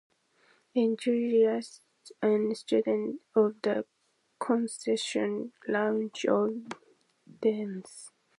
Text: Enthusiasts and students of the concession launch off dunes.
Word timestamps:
Enthusiasts 0.75 2.11
and 2.23 2.57
students 2.57 3.21
of 3.35 3.61
the 3.61 3.85
concession 4.39 5.51
launch 5.69 6.25
off 6.25 6.55
dunes. 7.39 8.09